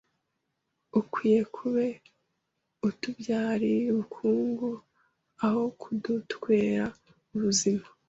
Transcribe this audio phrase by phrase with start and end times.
[0.99, 1.87] ukwiye kube
[2.87, 4.69] utubyerire ubukungu
[5.43, 6.85] eho kudutwere
[7.33, 7.85] ubuzime,